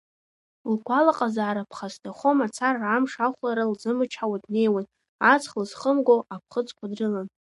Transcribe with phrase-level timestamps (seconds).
[0.71, 4.85] Лгәалаҟазаара ԥхасҭахо мацара, амш ахәлара лзымчҳауа днеиуан,
[5.31, 7.27] аҵх лызхымго аԥхыӡқәа дрылан.